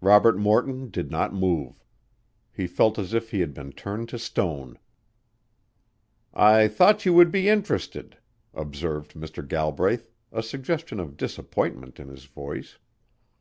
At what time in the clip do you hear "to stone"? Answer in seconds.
4.08-4.76